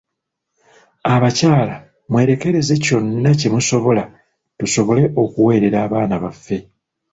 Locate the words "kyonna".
2.83-3.31